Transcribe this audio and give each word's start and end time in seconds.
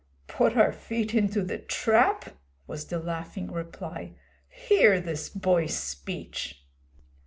'Put 0.25 0.57
our 0.57 0.71
feet 0.73 1.13
into 1.13 1.43
the 1.43 1.59
trap?' 1.59 2.35
was 2.65 2.85
the 2.87 2.97
laughing 2.97 3.51
reply. 3.51 4.15
'Hear 4.49 4.99
this 4.99 5.29
boy's 5.29 5.77
speech!' 5.77 6.65